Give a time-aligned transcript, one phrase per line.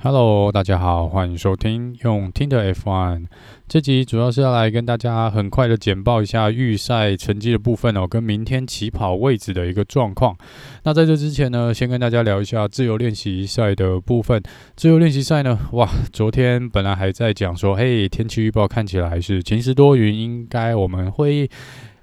[0.00, 3.26] Hello，大家好，欢迎收听用听的 F1。
[3.66, 10.36] 这集主要是要来跟大家很快的简报一下预赛成绩的部分哦，跟明天起跑位置的一个状况。
[10.84, 14.40] 那在这之前呢，先跟大家聊一下自由练习赛的部分。
[14.76, 21.50] 自由练习赛呢，哇，昨天本来还在讲说，嘿，天气预报看起来是晴时多云，应该我们会。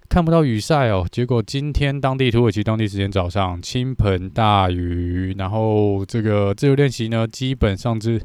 [0.07, 8.21] 看不到雨赛哦，结果今天当地土耳其当地时间早上倾盆大雨，然后这个自由练习呢，基本上是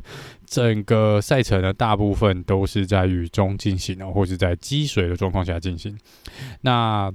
[0.47, 5.99] 整个赛程的大部分都是在雨中进行哦，或是在积水的状况下进行。
[6.61, 7.11] 那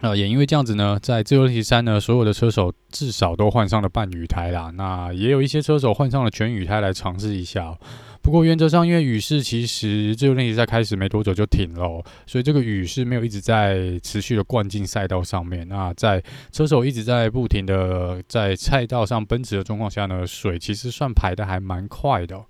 [0.00, 4.72] 呃，也因为这样子呢，在自由练习三呢，所有的车手至少都换上了半雨胎啦。
[4.74, 7.78] 那也有一些车手换上了全雨胎来尝试一下。
[8.22, 15.66] 不过原则上，因为雨势其实自由练习赛开始没多久就停了，所以这个雨是没有一直在持续的灌进赛道上面。
[15.68, 16.22] 那在
[16.52, 22.40] 车手一直在不停的在赛道上奔驰的状况下呢，水其实算排的还蛮快的。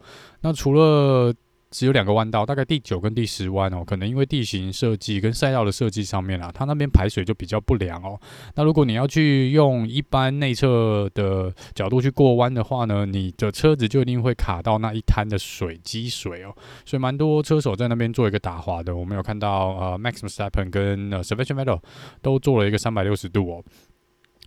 [0.42, 1.32] 那除了
[1.72, 8.20] 只有两个弯道，大概第九跟第十弯哦，可能因为地形设计跟赛道的设计上面啊，它那边排水就比较不良哦。
[8.54, 16.54] 那如果你要去用一般内侧的角度去过弯的话呢，你的车子就一定会卡到那一滩的水积水哦。
[16.84, 21.80] 所以蛮多车手在那边做一个打滑的，我们有看到呃，Max Verstappen 跟呃 Sebastian Vettel
[22.20, 23.64] 都做了一个三百六十度哦。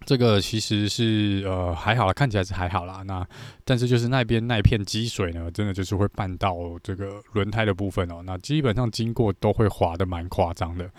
[0.05, 3.01] 这个其实是呃还好啦，看起来是还好啦。
[3.05, 3.25] 那
[3.63, 8.21] 但是就是那边那一片积水呢，真的就是会绊到这个轮胎的部分哦。
[8.25, 10.89] 那基本上经过都会滑得蛮夸张的。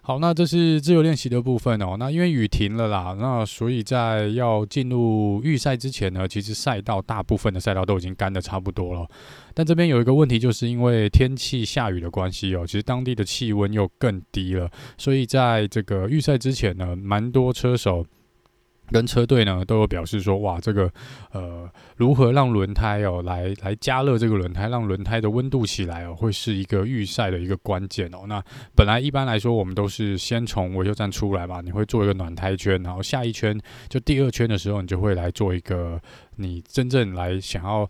[0.00, 1.96] 好，那这是自由练习的部分哦。
[1.98, 9.06] 那因为雨停了啦，那所以在要进入预赛之前呢，其实赛道大部分的赛道都已经干得差不多了。
[9.52, 18.06] 但这边有一个问题，就是因为天气下雨的关系哦，其实当地的气温又更低了，所以在这个预赛之前呢，蛮多车手。
[18.90, 20.90] 跟车队呢都有表示说，哇，这个
[21.32, 28.24] 呃，如何让轮胎哦来来加热这个轮胎，让轮胎的温度起来哦，会是一个预赛的一个关键哦。
[28.26, 28.42] 那
[28.74, 36.00] 本来一般来说，我们都是先从维修站出来嘛，你会做一个暖胎圈，然后下一圈就第二圈的时候，你就会来做一个
[36.36, 37.88] 你真正来想要。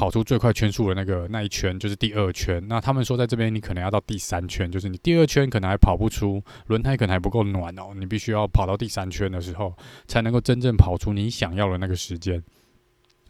[0.00, 2.58] 跑出最快圈数的那个那一圈就是第二圈。
[2.66, 7.92] 那他们说，在这边你可能要到第三圈，就是你第二圈可能还跑不出，轮胎可能还不够暖哦。
[7.94, 12.42] 你必须要跑到第三圈的时候，才能够真正跑出你想要的那个时间。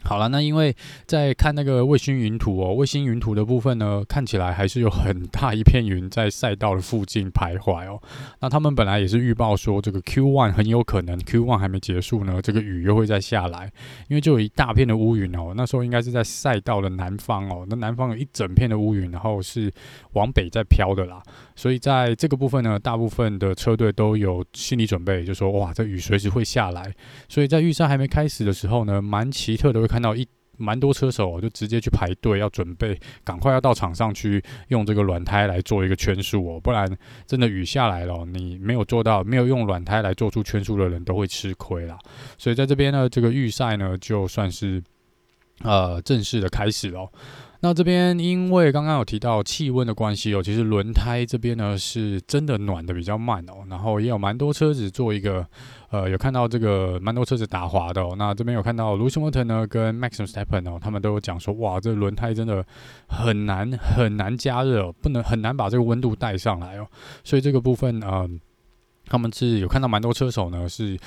[0.03, 0.75] 好了，那因为
[1.07, 8.01] 在看那个卫星云图哦，卫星云图的部分呢，看起来还是有很大一片云在赛道的附近徘徊哦。
[8.41, 13.71] 那他们本来也是预报说，这个 Q One 很有可能 Q One 还没结束呢，这个雨又会再下来，
[14.09, 15.53] 因为就有一大片的乌云哦。
[15.55, 19.71] 那时候应该是在赛道的南方哦，那南方有一整片的乌云，然后是
[20.15, 21.23] 往北在飘的啦。
[21.55, 26.91] 所以在这个部分呢，大部分的车队都有心理准备，就说哇，这雨随时会下来。
[27.29, 29.90] 所以在预赛还没开始的时候呢，蛮奇特的。
[29.91, 36.87] 看到一蛮多车手，就直接去排队，要准备赶快要到场上去用这个软胎来做一个圈数哦，不然
[37.27, 41.99] 真的雨下来了，你没有做到，没有用软胎来做出圈数的人都会吃亏啦。
[42.37, 44.83] 所以在这边呢，这个预赛呢，就算是
[45.63, 47.11] 呃正式的开始了。
[47.63, 55.47] 那这边因为刚刚有提到气温的关系哦，其实轮胎这边呢是真的暖的比较慢哦，然后也有蛮多车子做一个
[55.91, 58.15] 呃有看到这个蛮多车子打滑的哦。
[58.17, 62.65] 那这边有看到 Lewis Hamilton 呢跟 Max Verstappen 哦，他们都有讲说哇，这轮胎真的
[63.09, 66.87] 很难很难加热，不能很难把这个温度带上来哦。
[67.23, 68.29] 所以这个部分呃，
[69.07, 70.99] 他们是有看到蛮多车手呢是。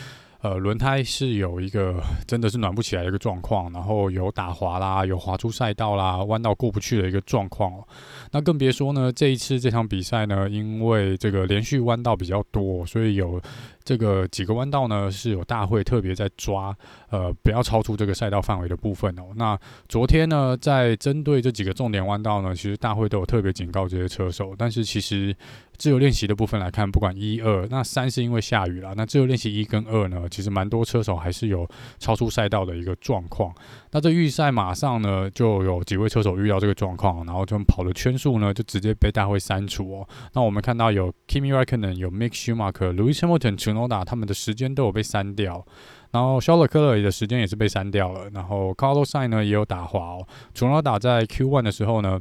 [0.44, 7.88] 呃，轮胎是有一个真的是暖不起来的一个状况，然后有打滑啦，有滑出赛道啦，弯道过不去的一个状况哦。
[8.30, 13.42] 那更别说呢，这一次这场比赛呢，因为这个连续弯道比较多，所以有。
[13.84, 16.76] 这个几个弯道呢，是有大会特别在抓，
[17.10, 19.24] 呃，不要超出这个赛道范围的部分哦。
[19.36, 24.56] 那昨天呢，在针对这几个重点弯道呢，其实大会都有特别警告这些车手。
[24.58, 25.36] 但是其实
[25.78, 28.94] 自由练习的部分来看，不管一二，那三是因为下雨了。
[28.96, 31.68] 那自由练习一跟二呢，其实蛮多车手还是有
[32.00, 33.54] 超出赛道的一个状况。
[33.92, 40.08] 那这预赛马上呢，就有几位车手遇到这个状况，然后就跑的圈数呢，就直接被大会删除哦。
[40.32, 43.73] 那我们看到有 Kimi Raikkonen 有 Mick Schumacher、Lewis Hamilton。
[43.74, 45.66] Sonoda 他们的时间都有被删掉，
[46.12, 50.28] 然后肖勒克勒的时间也是被删掉了，然后 Carlos Sainz 呢也有打滑哦。
[50.54, 52.20] Tsunoda 在 Q1 的时候呢，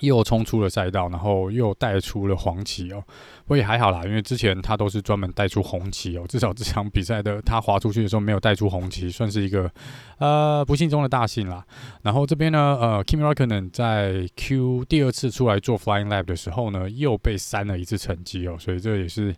[0.00, 3.02] 又冲出了赛道，然后又带出了黄旗哦。
[3.44, 9.70] 不过也还好啦，因为之前他都是专门带出红旗哦，至少这场比赛的他滑出去的时候没有带出红旗，算是一个
[10.18, 11.64] 呃不幸中的大幸啦。
[12.02, 19.34] 然后这边呢，呃，Kimi Raikkonen 在 Q 第二次出来做 Flying Lap 的时候呢，又被删了一次成绩哦，所以这也是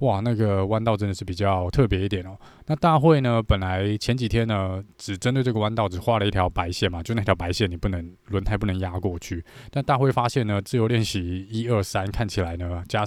[0.00, 2.36] 哇，那个弯道真的是比较特别一点哦。
[2.66, 9.44] 那大会呢，本来前几天呢，只针对这个弯道只画了一条白线嘛，就那条白线你不能轮胎不能压过去。
[9.70, 13.04] 但大会发现呢，自由练习一二三看起来呢，加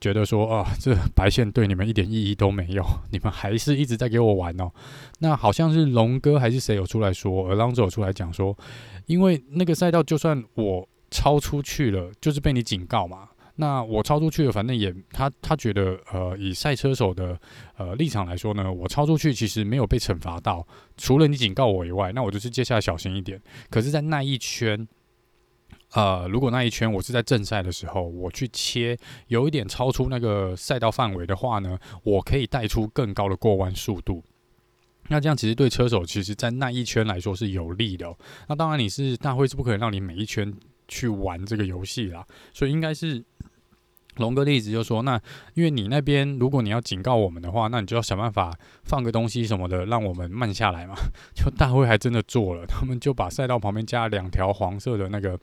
[0.00, 4.70] 觉得说啊，这白线对你们一点意义都没有， 你们还是一直在给我玩哦。
[5.18, 8.56] 那好像是龙哥还是谁有出来说，Alonso 出来讲说，
[9.06, 13.28] 因为那个赛道就算我超出去了，就是被你警告嘛。
[13.56, 17.38] 那我超出去了，反正也他他觉得，呃，以赛车手的
[17.76, 20.66] 呃立场来说呢，我超出去其实没有被惩罚到，
[20.96, 23.38] 除了你警告我以外，那我就是接下来小心一点。
[23.68, 24.88] 可是，在那一圈，
[25.92, 28.96] 呃，如果那一圈我是在正赛的时候，我去切
[29.28, 34.24] 有一点超出那个赛道范围的话呢，我可以带出更高的过弯速度。
[35.08, 38.10] 那这样其实对车手，其实在那一圈来说是有利的。
[38.48, 40.50] 那当然，你是大会是不可能让你每一圈
[40.88, 43.22] 去玩这个游戏啦，所以应该是。
[44.16, 45.20] 龙哥的意思就是说，那
[45.54, 48.52] 因为你那边如果你要警告我们的话，那你就要想办法
[48.84, 50.94] 放个东西什么的，让我们慢下来嘛。
[51.34, 55.38] 就大会还真的做了，他们就把赛道旁边加两条黄色的那个，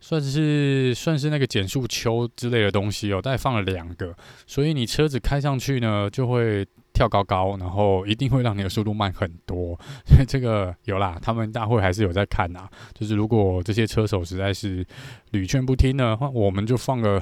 [0.00, 4.14] 算是算是那个减速丘之类的东西哦，大概放了两个，
[4.46, 6.66] 所以你车子开上去呢就会。
[6.96, 9.78] 跳高高，然后一定会让你的速度慢很多，
[10.08, 12.66] 所以这个有啦，他们大会还是有在看呐。
[12.94, 14.82] 就是如果这些车手实在是
[15.32, 17.20] 屡劝不听的话，我们就放个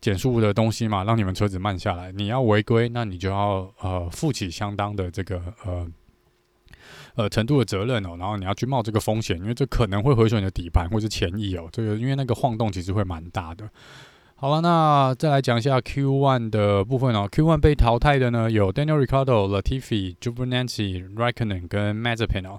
[0.00, 2.10] 减速的东西嘛，让你们车子慢下来。
[2.12, 5.86] 你要违规，那你就要呃负起相当的这个呃
[7.16, 8.16] 呃程度的责任哦。
[8.18, 11.68] 然后你要去冒这个风险，因为这可能会毁损你的底盘或是前翼哦。
[11.70, 13.68] 这个因为那个晃动其实会蛮大的。
[14.42, 17.28] 好了，那再来讲一下 Q1 的部分哦。
[17.30, 20.60] Q1 被淘汰的呢有 Daniel r i c a r d o、Latifi、j u b e r n a
[20.60, 22.58] n c y r e c k o n e n 跟 Mazepin 哦。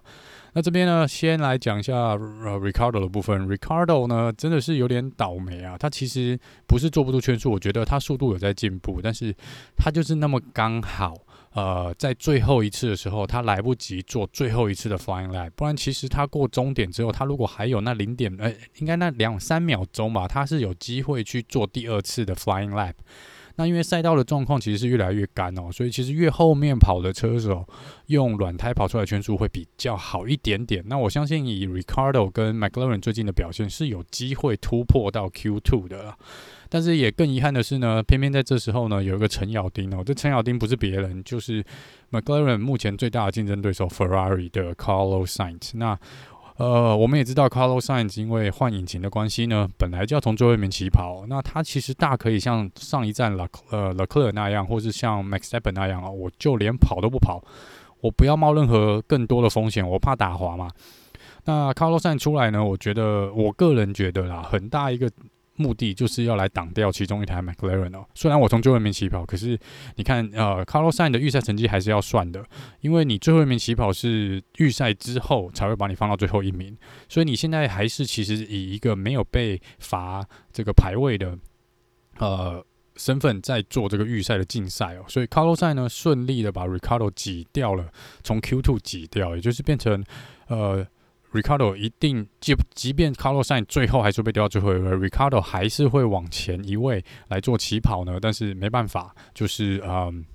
[0.53, 3.47] 那这边呢，先来讲一下呃 r i c a r d o 的部分。
[3.49, 5.75] r i c a r d o 呢真的是有点倒霉啊。
[5.75, 9.35] 他其实不是做不出圈速，我觉得他速度有在进步，但是
[9.75, 11.15] 他就是那么刚好。
[11.53, 22.93] 呃，在最后一次的时候，他来不及做最后一次的 Flying Lap，不然其实他过终点之后，他如果还有那零点，呃，应该那两三秒钟吧，他是有机会去做第二次的 Flying Lap。
[23.57, 27.67] 那因为赛道的状况其实是越来越干哦，所以其实越后面跑的车手
[28.07, 30.81] 用软胎跑出来圈速会比较好一点点。
[30.87, 36.17] 那我相信以 Ricardo 跟 McLaren 最近的表现是有机会突破到 Q2 的啦。
[36.73, 41.61] 但是也更遗憾的是呢，偏偏在这时候呢，有一个程咬丁哦，这程咬丁不是别人，就是
[42.11, 45.71] McLaren 目前最大的竞争对手 Ferrari 的 Carlos Sainz。
[45.73, 45.99] 那
[46.55, 51.25] 呃，我们也知道 Carlos Sainz 因为换引擎的关系呢，本来就要从最后一名起跑。
[51.27, 57.43] 那他其实大可以像上一站 Le 呃 Leclerc 那样，或是像 Max Verstappen 那样啊，我就连跑都不跑，
[57.99, 60.69] 我不要冒任何更多的风险，我怕打滑嘛。
[61.43, 65.11] 那 Carlos Sainz 出来呢，我觉得我个人觉得啦，很大一个。
[65.55, 68.05] 目的就是要来挡掉其中一台 McLaren 哦。
[68.15, 69.59] 虽然我从最后一名起跑，可是
[69.95, 72.43] 你看，呃，Carlos 的预赛成绩还是要算的，
[72.79, 76.75] 因为你最后一名起跑是预赛之后才会把你放到最后一名，
[77.09, 81.37] 所以你现在还是其实以一个没有被罚这个排位的
[82.17, 82.65] 呃
[82.95, 85.05] 身份在做这个预赛的竞赛哦。
[85.07, 87.91] 所以 Carlos Sainz 呢顺利的把 Ricardo 挤掉了，
[88.23, 90.03] 从 Q2 挤掉，也就是变成
[90.47, 90.87] 呃。
[91.31, 98.19] Ricardo 一定即即便 Carlos Sainz 最后还是被丢到最后一位，Ricardo 还是会往前一位来做起跑呢。
[98.21, 100.25] 但是没办法，就是嗯，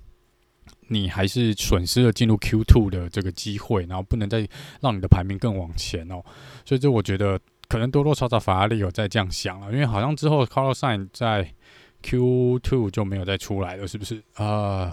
[0.87, 4.47] 你还是损失了进入 Q2 的这个机会，然后不能再
[4.81, 6.23] 让你的排名更往前哦。
[6.65, 11.53] 所以这我觉得可能多多少少法拉利有在这样想了，因为好像之后 Carlos Sainz 在
[12.01, 14.45] Q2 就没有再出来了，是不是啊？
[14.45, 14.91] 呃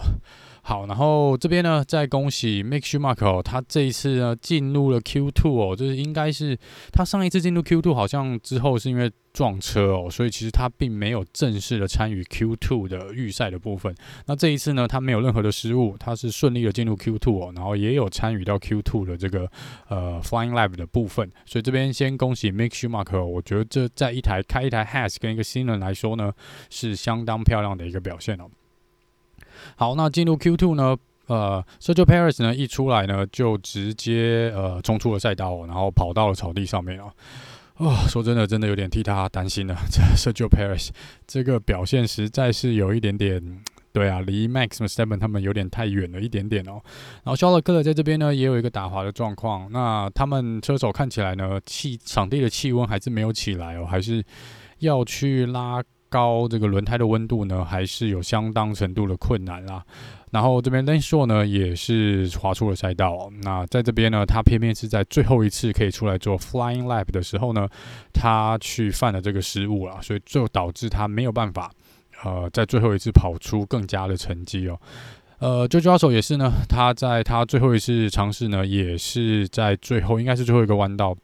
[0.67, 6.57] 好，然后这边呢，再恭喜 Mick Schumacher 哦，他这一次呢进入了 Q2 哦，就是应该是
[6.91, 13.93] 他上一次进入 Q2 好像之后是因为撞车哦，所以其实他并没有正式的参与 Q2 的预赛的部分。
[14.25, 19.47] 那这一次呢，他没有任何的失误，他是顺利的进入 Q2 哦，然后也有参与到 Q2 的这个
[19.87, 21.31] 呃 Flying Lap 的部分。
[21.45, 26.33] 所以这边先恭喜 Mick Schumacher，我觉得这在一台开一台 Has 跟一个新人来说呢，
[26.71, 28.49] 是相当漂亮的一个表现哦。
[29.75, 30.95] 好，那进入 Q2 呢？
[31.27, 37.11] 呃，Sergio Paris 呢一出来呢，就直接呃冲出了赛道，然后跑到了草地上面哦。
[37.77, 39.75] 哦，说真的，真的有点替他担心了。
[39.91, 40.89] 这 Sergio Paris
[41.25, 43.41] 这个表现实在是有一点点，
[43.91, 46.79] 对啊，离 Max 和 Steven 他们有点太远了一点点哦。
[47.23, 49.67] 然后肖勒克在这边呢也有一个打滑的状况。
[49.71, 54.23] 那他们车手看起来呢，气场地的气温还是没有起来哦，还是
[54.77, 55.81] 要去拉。
[56.09, 59.83] 高这个轮胎的温度呢，还是有相当程度的困难啦。
[60.31, 63.29] 然后这边 l a n Stroll 呢，也是滑出了赛道。
[63.41, 67.67] 那在这边呢，他偏偏是在最后一次可以出来做 Flying Lap 的时候呢，
[68.13, 71.71] 他去犯了这个失误了，所以就导致他没有办法
[72.23, 74.77] 呃，在最后一次跑出更佳的成绩哦。
[75.39, 81.15] 呃最抓手也是呢，他在他最后一次尝试呢，也是在最后应该是最后一个弯道，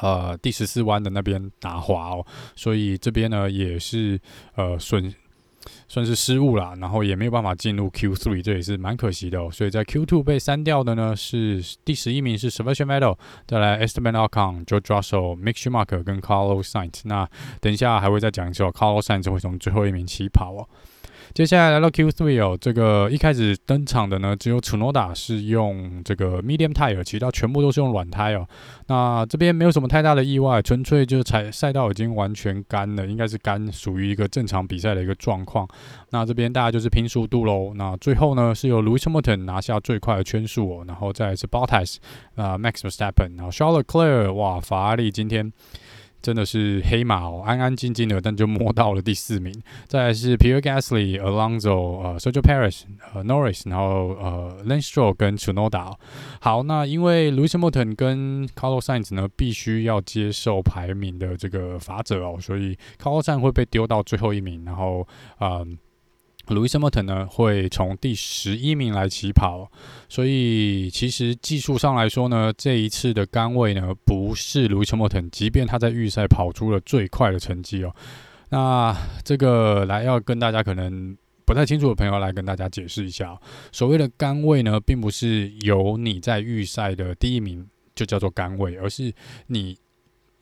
[0.00, 4.20] 呃，第十四弯的那边打滑哦，所以这边呢也是
[4.54, 5.14] 呃损。
[5.88, 9.50] 算是失误啦，然后也没有办法进入 Q3，这也是蛮可惜的哦。
[9.50, 17.00] 所以在 Q2 被删掉的呢是第十一名是 Sebastian Vettel，再来 Esteban Ocon、George Russell、Mick Schumacher 跟 Carlos Sainz。
[17.02, 17.28] 那
[17.60, 20.68] 等一下还会再讲一次哦，Carlos Sainz 会从最后一名起跑哦。
[21.34, 28.46] 接下来来到 Q3 哦，这个一开始登场的呢，只有 Tsunoda 是用这个 medium tire，其他全部都是用软胎哦。
[28.86, 35.68] 那这边没有什么太大的意外，纯粹就是赛赛道已经完全干了，应该是干，属于一个正常比赛的一个状况。
[36.10, 37.72] 那这边大家就是拼速度喽。
[37.74, 41.96] 那最后呢，是由 Lewis Hamilton 拿下最快的圈数哦，然后再是 Bottas
[42.36, 45.52] 啊，Max Verstappen，然后 Charles Leclerc，哇，法拉利今天。
[46.26, 49.54] 真的是黑马哦，安安静静的，但就摸到了第四名。
[49.86, 52.82] 再来是 Pierre Gasly、Alonso、呃、Sergio Paris、
[53.14, 55.94] 呃，Norris，然后呃 Lance Stroll 跟 Tsunoda。
[56.40, 65.06] 好，那因为 l u c i s Hamilton 跟 Carlos Sainz 呢，必须要接受排名的这个法则哦，所以 Carlos Sainz 会被丢到最后一名，然后
[65.38, 65.64] 呃。
[66.46, 69.70] Lewis Mouton 呢，会从第十一名来起跑，
[70.08, 77.94] 所以其实技术上来说呢，这一次的杆位呢，不是 Lewis Mouton 即便他在预赛跑出了最快的成绩哦。
[78.50, 83.36] 那这个来要跟大家可能不太清楚的朋友来跟大家解释一下，
[83.72, 89.12] 所谓的杆位呢，并不是由你在预赛的第一名就叫做杆位，而是
[89.48, 89.76] 你。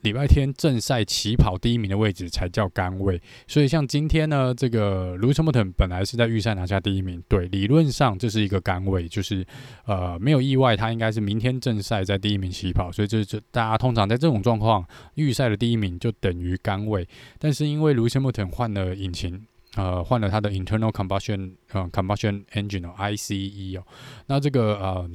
[0.05, 3.19] 礼拜天正赛起跑第一名的位置才叫杆位，
[3.49, 9.45] 所以像今天呢，这个 Lewis Milton 本来是在预赛拿下第一名，对，理论上这是一个杆位，就是
[9.87, 17.09] 呃没有意外，他应该是明天正赛在第一名起跑，所以这这大家通常在这种状况，预赛的第一名就等于杆位，
[17.39, 19.41] 但是因为 Lewis Milton 换了引擎，
[19.75, 23.87] 呃，换了他的 internal combustion 呃 combustion engine 哦，ICE 哦，
[24.27, 25.11] 那这个呃。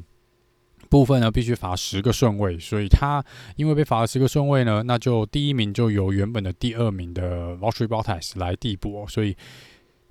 [0.90, 3.24] 部分呢必须罚十个顺位，所以他
[3.56, 9.36] 因为被罚了十个顺位呢，那就第一名就由原本的第二名的 Valtteri Bottas 来递补，所以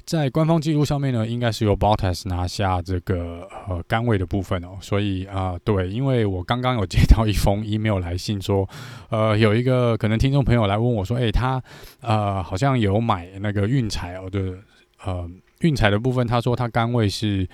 [0.05, 4.79] 在官方记录上面呢，应该是由 Bottas 拿下这个呃杆位的部分哦。
[4.81, 8.67] 所以啊、对，因为我刚刚有接到一封 email 来信说，
[9.11, 11.61] 呃，有一个可能听众朋友来问我说，诶、他
[12.01, 14.55] 呃好像有买那个运彩哦，对，
[15.05, 15.29] 呃
[15.61, 17.49] 运彩的部分，他说他杆位是。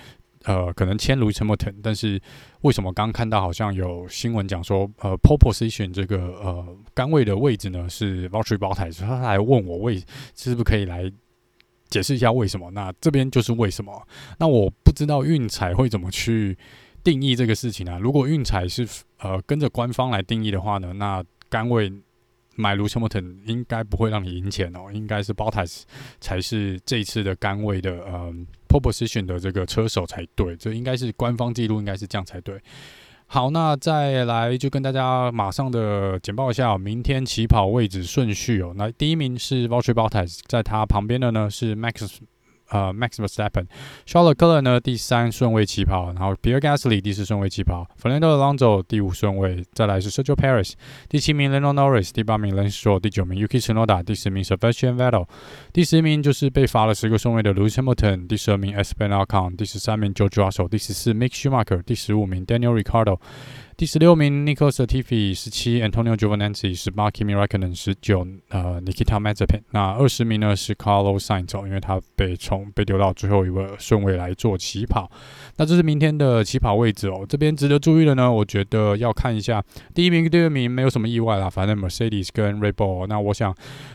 [0.45, 2.21] 呃，可能签 Lewis Hamilton，但是
[2.61, 9.97] 为什么刚看到好像有新闻讲说，呃，poposition 这个呃杆位的位置呢是 Valtteri Bottas，他来问我为
[10.35, 11.11] 是不是可以来
[11.89, 12.71] 解释一下为什么？
[12.71, 14.07] 那这边就是为什么？
[14.39, 16.57] 那我不知道运彩会怎么去
[17.03, 17.97] 定义这个事情啊？
[17.99, 18.87] 如果运彩是
[19.19, 21.91] 呃跟着官方来定义的话呢，那杆位。
[22.57, 25.81] 买 Lewis Hamilton 应该不会让你赢钱哦，应该是 botas
[26.21, 28.33] 才是这次的杆位的呃
[28.75, 32.59] pole position 的这个车手才对，这应该是官方记录，应该是这样才对。
[33.27, 38.73] 好，那再来就跟大家马上的简报一下，明天起跑位置顺序哦。
[38.75, 42.19] 那第一名是 Valtteri Bottas，在他旁边的呢是 Max。
[42.69, 50.73] 呃，Max Verstappen，Charles Leclerc 呢第三顺位起跑，然后 Pierre Gasly 第四顺位起跑，Fernando Alonso 第五顺位，再来是 Sergio Perez，
[51.07, 55.27] 第七名 Lando Norris，第八名 Lance Stroll，第九名 Yuki Tsunoda，第十名 Sebastian Vettel，
[55.71, 63.11] 第十名就是被罚了十个顺位的 Lewis Hamilton，第十二名 Esteban Ocon，第十三名 George Russell，第十四 Mick Schumacher，第十五名 Daniel r i c a r d
[63.11, 63.19] o。
[63.77, 67.35] 第十六名 n i c o l a s t i f i 十七 Antonio Giovinazzi，十八 Kimi
[67.35, 69.63] Raikkonen，十九呃 Nikita Mazepin。
[69.71, 75.11] 那二十名呢是 Carlos Sainz，因为他被从被丢到最后一个顺位来做起跑。
[75.57, 77.25] 那这是明天的起跑位置哦。
[77.27, 79.61] 这边值得注意的呢，我觉得要看一下
[79.93, 83.05] 第一名跟第二名没有什么意外啦，反正 Mercedes 跟 Red Bull。
[83.07, 83.53] 那我想，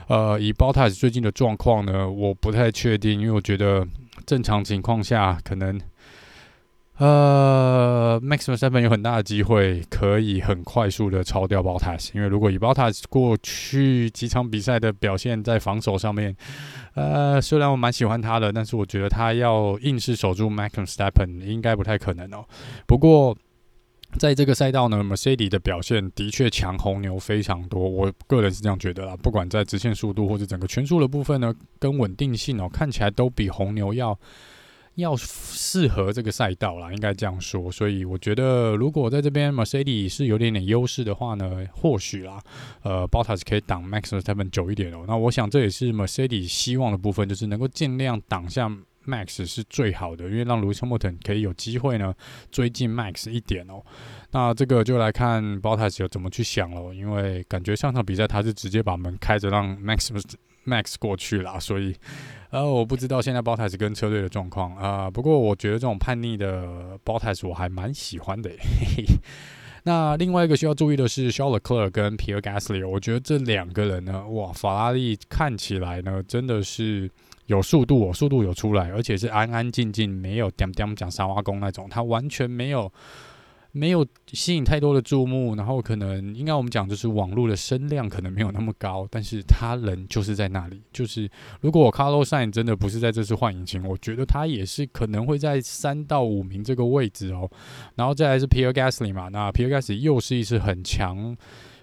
[0.08, 3.88] 呃，以 Bottas 最近的状况呢，我不太确定，因为我觉得
[4.26, 5.80] 正常情况下可能。
[7.00, 16.36] 呃，Max Verstappen 有很大的机会可以很快速的超掉 Bottas，因为如果以 Bottas 过去几场比赛的表现在防守上面，
[16.92, 22.44] 呃，虽然我蛮喜欢他的，但是我觉得他要硬是守住 Max Verstappen 应该不太可能哦。
[22.86, 23.34] 不过
[24.18, 29.16] 在这个赛道呢，Mercedes 的表现的确强红牛非常多，我个人是这样觉得啦。
[29.16, 34.18] 不管在直线速度或者整个圈速的部分呢，跟稳定性哦，看起来都比红牛要。
[34.96, 37.70] 要适合这个赛道啦，应该这样说。
[37.70, 42.38] 所以我觉得，如果在这边 Mercedes 是有点点优势的话呢，或许啦，
[42.82, 45.04] 呃，Bottas 可以挡 Max Verstappen 久一点哦。
[45.06, 48.70] 那我想这也是 Mercedes 希望的部分，就是能够尽量挡下
[49.06, 52.14] Max 是最好的，因为让 Lewis Hamilton 可以有机会呢
[52.50, 53.82] 追进 Max 一点哦。
[54.32, 60.10] 那这个就来看 Bottas 有怎么去想喽，因为感觉上场比赛他是直接把门开着让 Max
[60.66, 61.94] Max 过去啦，所以
[62.50, 65.10] 呃，我不知道现在 Bottas 跟车队的状况啊。
[65.10, 68.50] 不过我觉得这种叛逆的 Bottas 我还蛮喜欢的。
[68.50, 69.04] 嘿嘿。
[69.84, 77.10] 那另外一个需要注意的是，Charles Cler 跟 Pierre Gasly，我觉得这两个人呢，哇，法拉利看起来呢真的是
[77.46, 82.92] 有速度哦，速度有出来，而且是安安静静，没有点点讲沙挖工那种，他完全没有。
[83.72, 90.82] 没有吸引太多的注目，然后可能应该我们讲就是网络的声量可能没有那么高，但是他人就是在那里。
[90.92, 97.50] 就是如果我 Carlos Sain 真的不是在这次换引擎，我觉得他也是可能会在三到五名这个位置哦。
[97.94, 101.36] 然后再来是 Pierre Gasly 嘛，那 Pierre Gasly 又是一次很强。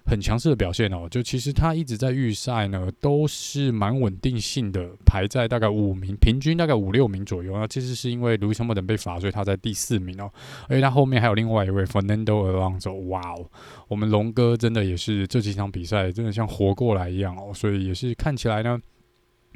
[0.08, 7.52] 很强势的表现哦，就其实他一直在预赛呢，都是蛮稳定性的，排在大概五名，平均大概五六名左右。
[7.52, 10.32] 那其实是因为 Lewis Hamilton 被罚，所以他在第四名哦。
[10.66, 13.46] 而且他后面还有另外一位 Fernando Alonso，哇哦，
[13.88, 18.80] 我们龙哥真的也是这几场比赛真的像活过来一样哦，所以也是看起来呢，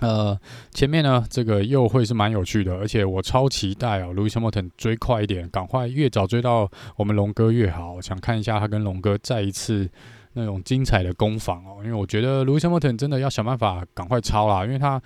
[0.00, 0.38] 呃，
[0.72, 9.88] 前面呢这个又会是蛮有趣的，而且我超期待哦，Lewis Hamilton 追快一点，赶快越早追到我们龙哥越好，想看一下他跟龙哥再一次。
[10.34, 15.00] 那种精彩的攻防哦，因为我觉得 Louis Hamilton 真的要想办法赶快超啦，因为他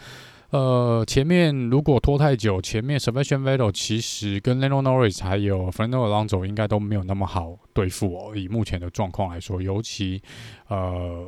[0.50, 8.36] 呃前面如果拖太久，前面 Sebastian Vettel 其实跟 Lando Norris 还有 Fernando Alonso 应该都没有那么好对付哦。
[8.36, 10.22] 以目前的状况来说，尤其
[10.68, 11.26] 呃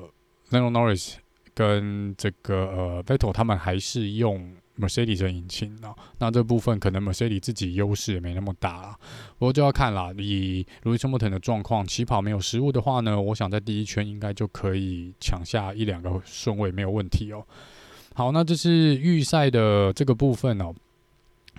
[0.50, 1.14] Lando Norris
[1.55, 4.52] 跟这个呃 Vettel 他们还是用。
[4.79, 8.97] Mercedes 的引擎啊，那这部分可能 Mercedes 自己优势也没那么大啦，
[9.39, 10.13] 不过就要看啦。
[10.17, 17.45] 以 l o u i s Hamilton 的状况，起跑没有失误的话呢，我想在第一圈应该就可以抢下一两个顺位，没有问题哦。
[18.15, 20.75] 好，那这是预赛的这个部分哦。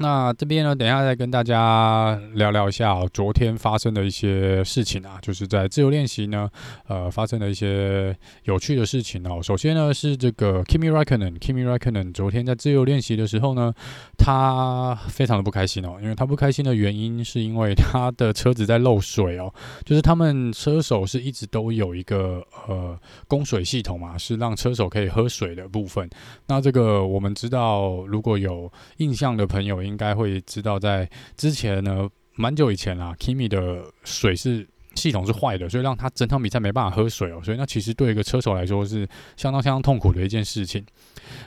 [0.01, 6.49] 那这边呢，等一下再跟大家聊聊一下哦，昨天发生的一些事情啊，就是在自由练习呢，
[6.87, 8.15] 呃，发生的一些
[8.45, 9.41] 有趣的事情哦。
[9.43, 13.73] 首先呢，是这个 Kimi Raikkonen，Kimi Raikkonen 昨天在自由练习的时候呢，
[14.17, 19.53] 他非常的不开心哦，因为他不开心的原因是因为他的车子在漏水哦，
[19.83, 26.09] 就是他们车手是一直都有一个呃供水系统嘛，是让车手可以喝水的部分。
[26.47, 34.65] 那这个我们知道，如果有印象的朋友，应该会知道，在之前呢，蛮久以前啦，Kimi 的水是
[34.99, 37.39] 系统是坏的，所以让他整场比赛没办法喝水哦。
[37.41, 39.07] 所以那其实对一个车手来说是
[39.37, 40.85] 相当相当痛苦的一件事情。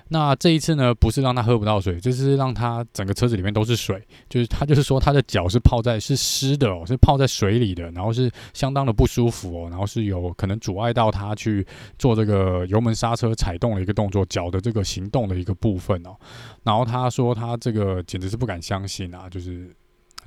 [0.09, 11.67] 那这一次呢，不是让他喝不到水，就是让他整个车子里面都是水，就是他就是说他的脚是泡在是湿的哦，是泡在水里的，然后是相当的不舒服哦，然后是有可能阻碍到他去
[11.99, 16.17] 做这个油门刹车踩动的一个动作，脚的这个行动的一个部分哦。
[16.63, 19.71] 然后他说他这个简直是不敢相信啊，就是。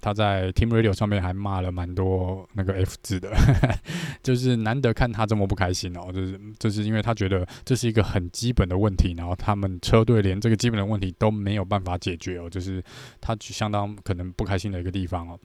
[0.06, 3.36] 他在 Team Radio 上面还骂了蛮多那个 F 字的，
[4.22, 12.84] 就是难得看他这么不开心哦，就是就是因为他觉得这是一个很基本的问题，然后他们车队连这个基本的问题都没有办法解决哦，就是
[13.20, 15.40] 他相当可能不开心的一个地方哦。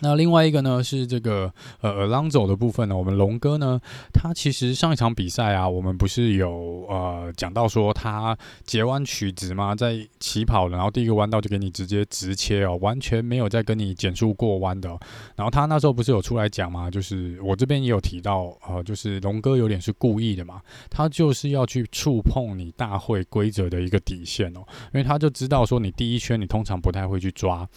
[0.00, 3.80] 那另外一个呢，是这个呃 Alonso 的部分呢，我们龙哥呢，
[4.12, 9.74] 他其实上一场比赛啊，我们不是有呃讲到说他截弯取直吗？
[9.74, 14.88] 在起跑了，然后第一个弯道就给你直接直切哦，完全没有再跟你减速过弯的。
[15.36, 16.90] 然后他那时候不是有出来讲吗？
[16.90, 24.60] 就是我这边也有提到，呃，就是龙哥有点是故意的嘛，他就是要去触碰你大会规则的一个底线哦，
[24.92, 27.68] 因为他就知道说你第一圈你通常不太会去抓。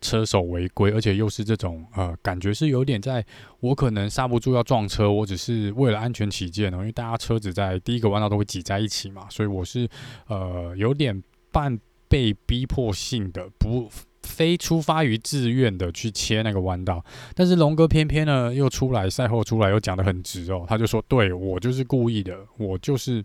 [0.00, 3.24] 车手违规，而且又是这种呃，感觉是有点在，
[3.60, 9.88] 我可能刹不住要撞车，我只是为了安全起见哦，因为大家车子在第一个弯道都会挤在一起嘛，所以我是
[10.28, 11.78] 呃有点半
[12.08, 13.90] 被逼迫性的，不
[14.22, 17.04] 非出发于自愿的去切那个弯道，
[17.34, 23.24] 但是龙哥偏偏呢又出来赛后出来又讲得很直哦，他就说对我就是故意的，我就是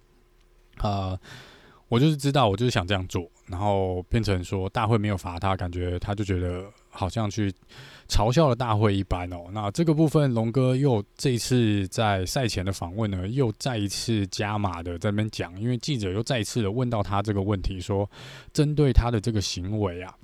[0.80, 1.20] 呃。
[1.92, 7.54] 我就是知道，我就是想这样做，然后变成说大会没有罚他，感觉他就觉得好像去
[8.08, 9.50] 嘲笑了大会一般哦。
[9.52, 18.10] 那这个部分，龙哥又这一次在赛前的访问呢，又再一次加码的在那边讲，因为记者又再一次的问到他这个问题，说
[18.54, 20.16] 针对他的这个行为啊。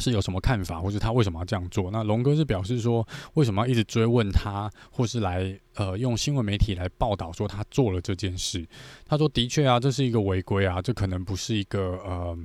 [0.00, 1.90] 是有什么看法，或是他为什么要这样做？
[1.90, 8.66] 那龙哥是表示说，为什么要一直追问他，或是来呃用新闻媒体来报道说他做了这件事？
[9.06, 12.36] 他说的确啊，这是一个违规啊，这可能不是一个呃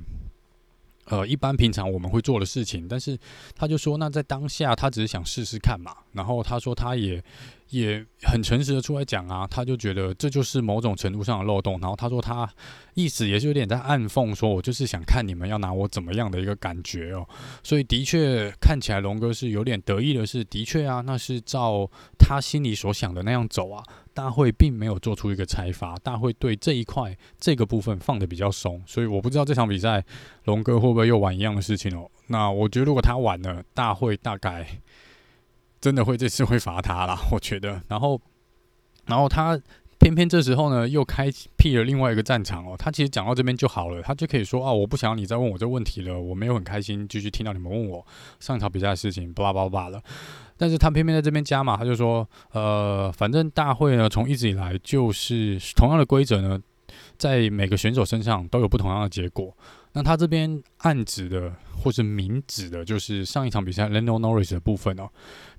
[1.06, 2.86] 呃一般平常我们会做的事情。
[2.86, 3.18] 但是
[3.54, 5.92] 他就说，那在当下他只是想试试看嘛。
[6.12, 7.22] 然后他说他也
[7.70, 11.78] 也很诚实的出来讲啊，他就觉得这就是某种程度上的漏洞。
[11.80, 12.48] 然后他说他
[12.94, 17.26] 意思也是有点在暗讽，说我就是想看你们要拿我怎么样的一个感觉哦。
[17.62, 23.82] 所以的确看起来龙哥是有点得意的是，的确啊，那是照他心里所想的那样走啊。
[24.16, 28.82] 大会并没有做出一个拆罚，大会对这一块这个部分放的比较松。
[28.86, 30.02] 所以我不知道这场比赛
[30.44, 32.10] 龙哥会不会又玩一样的事情哦。
[32.28, 34.66] 那我觉得如果他玩了，大会大概。
[35.78, 37.80] 真的会这次会罚他啦，我觉得。
[37.86, 38.20] 然后，
[39.04, 39.60] 然后他
[39.98, 42.76] 偏偏这时候呢，又开辟了另外一个战场哦。
[42.78, 48.06] 他其实讲到这边就好了，他就可以说啊，我不想你再问我这问题了，我没有很开心继续听到你们问我
[48.38, 50.02] 上一场比赛的事情，巴拉巴拉巴拉了。
[50.58, 56.60] 但是他偏偏在这边加嘛，他就说，呃，反正大会呢，从一直以来就是同样的规则呢，
[57.18, 59.54] 在每个选手身上都有不同样的结果。
[59.92, 61.50] 那他这边暗指的
[61.82, 65.08] 或是明指的，就是上一场比赛 Lando Norris 的部分哦，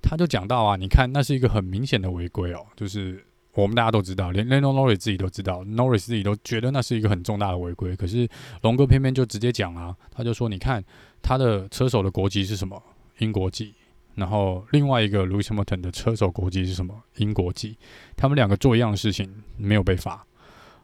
[0.00, 3.24] 他就讲到啊，你看那是一个很明显的违规哦，就是
[3.62, 8.28] 我们大家都知道，连 Lando Norris 自己都知道，Norris 自己都觉得那是一个很重大的违规，可是
[8.62, 10.82] 龙哥偏偏就直接讲啊，他就说，你看
[11.20, 12.80] 他的车手的国籍是什么？
[13.18, 13.74] 英国籍，
[14.14, 17.02] 然后另外一个 Lewis Hamilton 的车手国籍是什么？
[17.16, 17.76] 英国籍，
[18.16, 20.24] 他们两个做一样的事情没有被罚，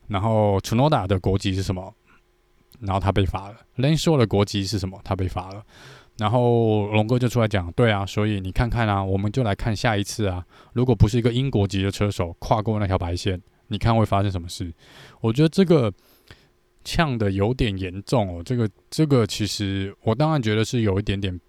[0.09, 1.95] 然后 Tsunoda 的国籍是什么？
[2.81, 3.57] 然后他被罚了。
[3.77, 5.01] Leno 的国籍是什么？
[5.05, 5.65] 他被罚了。
[6.19, 14.73] 然后龙哥就出来讲，对啊，所以你看看啊，我们就来看下一次啊，如果不是一个英国籍的车手跨过那条白线，你看会发生什么事？
[15.21, 15.93] 我觉得这个
[16.85, 18.43] 呛的有点严重哦。
[18.45, 21.41] 这个这个其实我当然觉得是有一点点。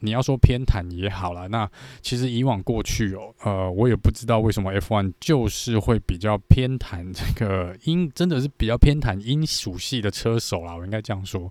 [0.00, 1.66] 你要说偏袒也好啦，那
[2.02, 11.50] 其实以往过去哦，呃，我也不知道为什么 F1 就是会比较偏袒这个英，真的是比较偏袒英属系的车手啦，我应该这样说。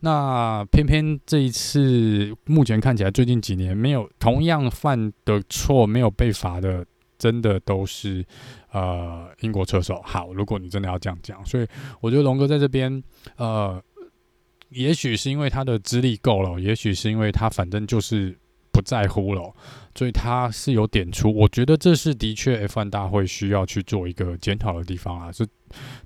[0.00, 6.84] 那偏偏这一次，目前看起来最近几年没有同样犯的错没有被罚的，
[7.18, 8.24] 真的都是
[8.72, 10.00] 呃英国车手。
[10.04, 11.66] 好，如果你真的要这样讲，所以
[12.00, 13.02] 我觉得龙哥在这边
[13.36, 13.82] 呃。
[14.70, 18.36] 也许是因为他的资历够了，也许是因为他反正就是
[18.74, 19.54] 不在乎了，
[19.94, 21.32] 所以他是有点出。
[21.32, 25.30] 我觉得这是的确 F1 大会需要去做一个检讨的地方啊。
[25.30, 25.46] 是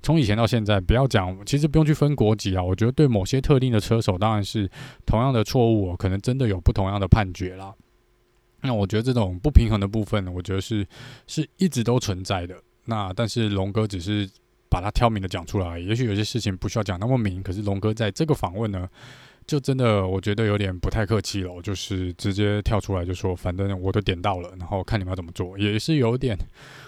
[0.03, 2.63] 从以前到现在，不要讲，其实不用去分国籍啊。
[2.63, 4.69] 我觉得对某些特定的车手，当然是
[5.05, 7.73] 同样的错误，可能真的有不同样的判决啦。
[8.61, 10.87] 那我觉得这种不平衡的部分，我觉得是
[11.25, 12.55] 是一直都存在的。
[12.85, 14.29] 那但是龙哥只是。
[14.71, 17.41] 把它挑明的讲出来，也许有些事情不需要讲那么明。
[17.41, 18.87] 可是龙哥在这个访问呢，
[19.49, 26.37] 就真的我觉得有点不太客气了，就是直接跳出来就说，反正我都点到了，然后看你们要怎么做，也是有点，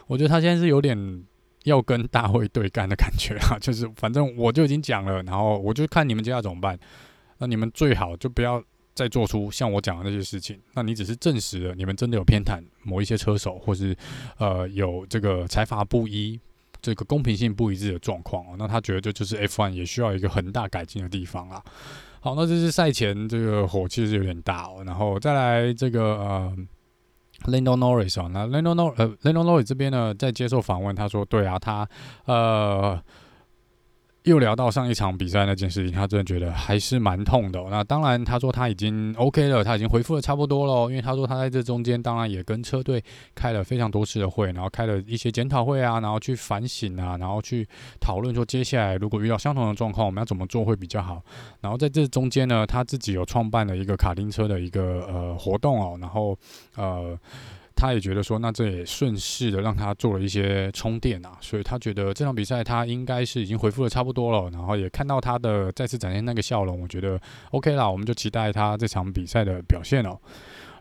[0.05, 1.25] 我觉得他现在是有点
[1.63, 6.77] 要跟大会对干的感觉啊， 就是反正我就已经讲了，然后我就看你们接下来怎么办。
[7.39, 10.59] 那你们最好就不要再做出像我讲的那些事情。
[10.75, 13.97] 那你只是证实了你们真的有偏袒某一些车手，或是
[14.37, 16.39] 呃有这个财阀不一。
[16.83, 21.63] 这个公平性不一致的状况哦，那他觉得这就是 F1 也需要一个很大改进的地方啊。
[22.21, 26.55] 好，那这是赛前这个火气是有点大哦，然后再来这个呃
[27.47, 31.85] ，Lando Norris 啊，那 Lando Norris 呃，Lando Norris 这边呢，在接受访问，他说：“对啊，他
[32.25, 32.97] 呃。”
[34.23, 37.59] 又聊到上一场比赛那件事情，他真的觉得还是蛮痛的。
[37.71, 40.89] 那当然，他说他已经 OK 了，他已经恢复的差不多了。
[40.89, 43.03] 因为他说他在这中间，当然也跟车队
[43.33, 47.67] 开了非常多次的会，然后开了一些检讨会啊，然后去反省啊，然后去
[47.99, 51.23] 讨论说接下来如果遇到相同的状况，我们要怎么做会比较好。
[51.59, 56.37] 然后在这中间呢，他自己有创办了一个卡丁车的一个呃活动哦，然后
[56.75, 57.17] 呃。
[57.81, 70.15] 他也觉得说，那这也顺势的让他做了一些充电啊，所以他觉得这场比赛他应该是已经恢复的差不多了，然后也看到他的再次展现那个笑容，我觉得 OK 啦，我们就期待他这场比赛的表现哦。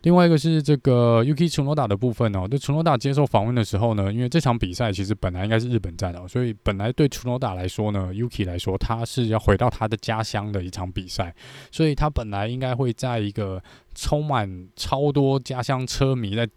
[0.03, 11.33] 另外一个是这个 Yuki Tsunoda 的部分哦，对 Tsunoda 接受访问的时候呢，因为这场比赛其实本来应该是日本站哦，所以本来对 Tsunoda 来说呢，Yuki 来说他是要回到他的家乡的一场比赛，
[11.71, 13.59] 所以他本来应该会在一个
[13.95, 16.47] 充满超多家乡车迷在。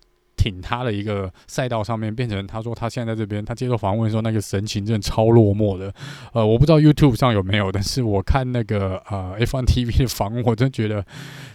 [0.44, 5.90] 挺他的一个赛道上面，变成他说他现在在这边，他接受访问的时候那个神情真的超落寞的。
[6.34, 11.02] 呃，我不知道 YouTube 上有没有，但是我看那个呃 F1 TV 的访问，我真觉得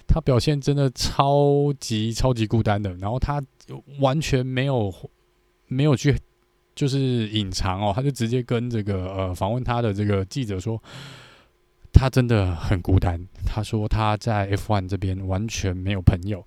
[0.07, 2.91] 他表现真的超级超级孤单的。
[2.95, 3.39] 然后他
[3.99, 4.91] 完全没有
[5.67, 6.17] 没有去
[6.73, 10.81] 就是隐藏哦，他就直接跟这个呃访问他的这个记者说，
[11.93, 13.23] 他真的很孤单。
[13.45, 16.43] 他说他在 F1 这边完全没有朋友。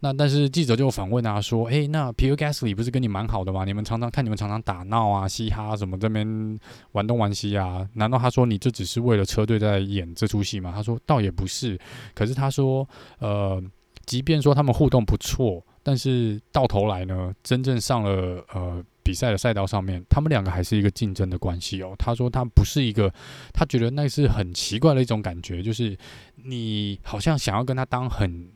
[0.00, 3.64] 那但是记者就反问啊，说，诶、那 Pierre Gasly 不是跟你蛮好的吗？
[3.64, 6.58] 你们常常看你们常常打闹啊、嘻哈什么这边
[6.92, 7.86] 玩东玩西啊？
[7.94, 10.72] 难道他说你这只是为了车队在演这出戏吗？
[10.74, 11.78] 他说倒也不是，
[12.14, 13.62] 可是他说，呃，
[14.06, 15.64] 即便说他们互动不错。
[15.82, 21.94] 但是到头来呢，真正上了呃比赛的赛道上面，他们两个还是一个竞争的关系哦。
[21.98, 23.10] 他说他不是一个，
[23.54, 25.96] 他觉得那是很奇怪的一种感觉，就是
[26.36, 28.46] 你好像想要跟他当很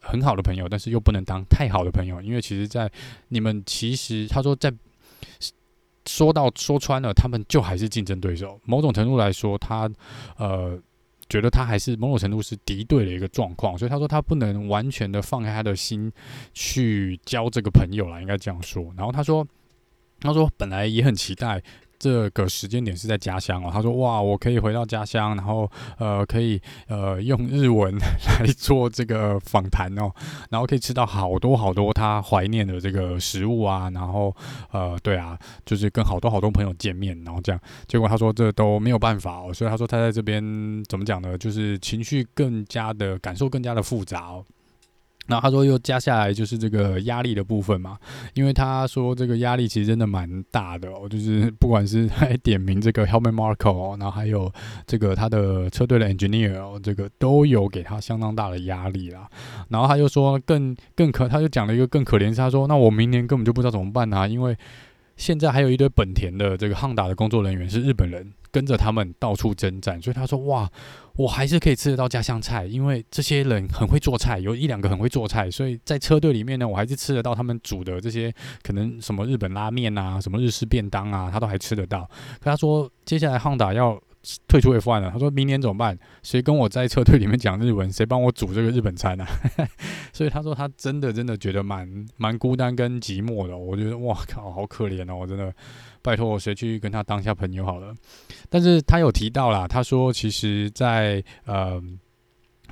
[0.00, 2.90] 很好的朋友，但是又不能当太好的朋友，因为其实，在
[3.28, 4.72] 你们其实他说在
[6.06, 8.60] 说到说穿了，他们就还是竞争对手。
[8.64, 9.90] 某种程度来说，他
[10.36, 10.80] 呃。
[11.30, 16.10] 觉得他还是某种程度是敌对的一个状况，所以他说他不能完全的放开他的心
[16.54, 18.82] 去交这个朋友了，应该这样说。
[18.96, 19.46] 然后他说，
[20.20, 21.62] 他说本来也很期待。
[21.98, 30.10] 这个时间点是在家乡哦，他说：“哇，我可以回到家乡，然后呃，可以呃用日文来做这个访谈哦，
[30.50, 34.34] 然后可以吃到好多好多他怀念的这个食物啊，然后
[34.70, 37.60] 呃，对啊，就是跟好多好多朋友见面，然后这样。
[37.86, 40.42] 结果他说这都没有办法哦，所以他说他在这边
[40.88, 41.36] 怎么讲呢？
[41.36, 44.44] 就是情绪更加的感受更加的复杂哦。”
[45.28, 47.96] 然后他说又加下来就是这个压力的部分嘛，
[48.34, 54.52] 因为他说这个压力其实真的蛮大的哦，就是不管是他点名这个 Helmut Marko 哦，然后还有
[54.86, 59.28] 这个他的车队的 engineer 哦，这个都有给他相当大的压力啦。
[59.68, 64.56] 然后他又说更更可，他就讲了一个更可怜他说，那我明年根本就不知道怎么办啊，因为
[65.16, 68.32] 现在还有一堆本田的这个悍打的工作人员是日本人。
[68.50, 70.70] 跟着他们到处征战，所以他说：“哇，
[71.14, 78.32] 我还是可以吃得到家乡菜，因为这些人很会做菜，有一两个很会做菜，所以在车队里面呢，我还是吃得到他们煮的这些
[78.62, 82.08] 可能什么日本拉面啊，什么日式便当啊，他都还吃得到。”
[82.40, 84.00] 可他说：“接下来 Honda 要。”
[84.48, 85.96] 退出 F1 了，他说明年怎么办？
[86.24, 87.90] 谁跟我在车队里面讲日文？
[87.90, 89.26] 谁帮我煮这个日本餐啊？
[90.12, 93.56] 所以他说他真的真的觉得蛮蛮孤单跟寂寞的。
[93.56, 95.18] 我觉得哇靠，好可怜哦！
[95.20, 95.54] 我真的
[96.02, 97.94] 拜托我谁去跟他当下朋友好了。
[98.48, 101.82] 但是他有提到啦，他说其实在呃。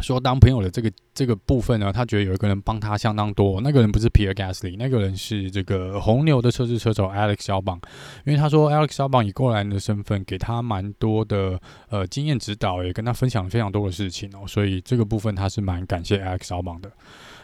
[0.02, 3.62] 说当朋友的这个这个部分呢，他觉得有一个人帮他相当多。
[3.62, 7.80] 那个人不是 Pierre Gasly，那个人是这个红牛的车子车手 Alex 小榜。
[8.26, 11.58] 因为他说 Alex 小榜以过来人的身份给他蛮多的
[11.88, 14.46] 呃经验指导，也跟他分享了非常多的事情哦。
[14.46, 16.92] 所以这个部分他是蛮感谢 Alex 小榜的。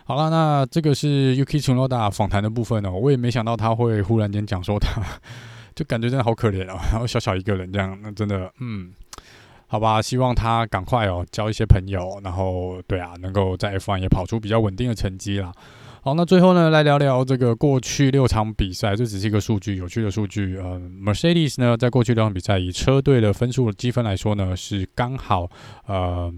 [0.05, 2.91] 好了，那这个是 Yuki Tsunoda 访谈的部分哦。
[2.91, 5.01] 我也没想到他会 忽然间讲说他，
[5.75, 6.79] 就感觉真的好可怜哦。
[6.93, 8.93] 然后小小一个人这样，那真的嗯。
[9.67, 15.51] 好吧，希望他赶快哦，交一些朋友，然后对啊，能够在 F1 也跑出比较稳定的成绩啦。
[16.03, 20.59] 好，那最后呢，来聊聊这个过去六场比赛，这只是一个数据，有趣的数据。
[20.59, 25.51] 呃，Mercedes 呢，在过去六场比赛以车队的分数积分来说呢，是刚好
[25.87, 26.31] 呃，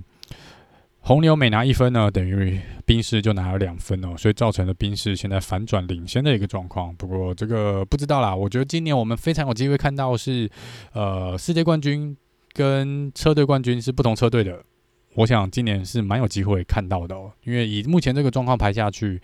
[1.07, 6.97] 红牛每拿一分呢，等于冰室就拿了两分哦，所以造成了冰室现在反转领先的一个状况。
[6.97, 10.51] 不过这个不知道啦，我觉得今年我们非常有机会看到是
[10.93, 12.17] 呃世界冠军。
[12.57, 14.63] 跟车队冠军是不同车队的，
[15.17, 17.33] 我想今年是蛮有机会看到的哦。
[17.43, 19.21] 因为以目前这个状况排下去，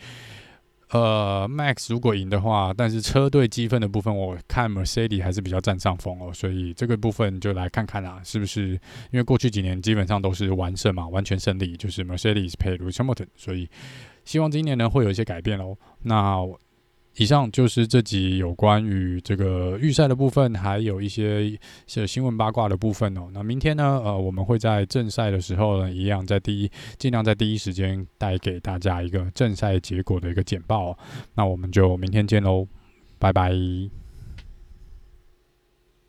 [0.90, 6.32] 呃，Max 如果赢的话，但是车队积分的部分，我看 Mercedes 还是比较占上风哦。
[6.32, 8.70] 所以这个部分就来看看啦，是不是？
[9.10, 13.68] 因为过去几年基本上都是完胜嘛，完全胜利，就是 Mercedes 配 Lewis Hamilton，所以
[14.24, 15.76] 希望今年呢会有一些改变喽。
[16.02, 16.46] 那。
[17.16, 23.28] 以上就是这集有关于这个预赛的部分，还有一些是新闻八卦的部分哦。
[23.32, 30.96] 那明天呢，呃，我们会在正赛的时候呢，一样在第一，尽量在第一时间带给大家一个正赛结果的一个简报。
[31.34, 32.66] 那我们就明天见喽，
[33.18, 33.99] 拜拜。